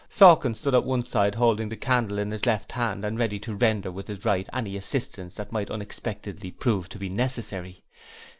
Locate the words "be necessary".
6.97-7.83